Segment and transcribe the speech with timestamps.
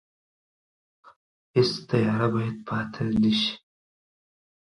[1.53, 3.53] هیڅ تیاره باید پاتې نه شي.